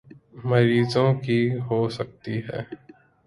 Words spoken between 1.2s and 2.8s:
کی ہو سکتی ہیں